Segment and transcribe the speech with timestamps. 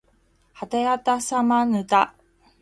[0.53, 2.15] はたやたさまぬた